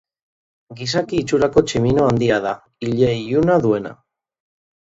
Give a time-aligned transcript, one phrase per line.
[0.79, 2.55] Gizaki itxurako tximino handia da,
[2.89, 3.95] ile-iluna duena.